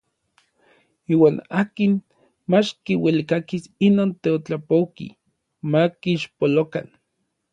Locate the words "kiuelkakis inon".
2.83-4.09